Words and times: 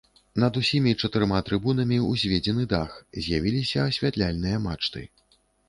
Над 0.43 0.53
усімі 0.61 0.93
чатырма 1.07 1.41
трыбунамі 1.49 1.99
ўзведзены 2.07 2.63
дах, 2.73 2.97
з'явіліся 3.23 3.87
асвятляльныя 3.93 4.57
мачты. 4.69 5.09